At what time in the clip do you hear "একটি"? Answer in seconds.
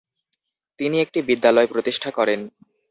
1.01-1.19